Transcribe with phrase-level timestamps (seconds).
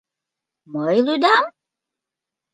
[0.73, 1.45] Мый лӱдам?